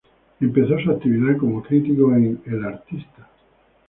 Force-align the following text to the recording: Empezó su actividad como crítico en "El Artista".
Empezó 0.39 0.79
su 0.79 0.89
actividad 0.89 1.37
como 1.37 1.61
crítico 1.61 2.11
en 2.15 2.41
"El 2.47 2.65
Artista". 2.65 3.29